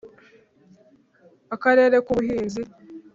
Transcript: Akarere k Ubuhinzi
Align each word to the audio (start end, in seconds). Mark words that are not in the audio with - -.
Akarere 1.55 1.95
k 2.05 2.07
Ubuhinzi 2.11 2.61